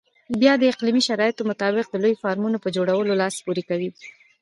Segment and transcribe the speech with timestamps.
[0.41, 3.89] بیا د اقلیمي شرایطو مطابق د لویو فارمونو په جوړولو لاس پورې کوي.